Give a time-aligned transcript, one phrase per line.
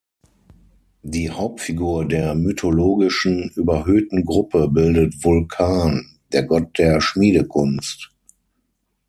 [1.03, 8.11] Die Hauptfigur der mythologischen überhöhten Gruppe bildet Vulkan, der Gott der Schmiedekunst.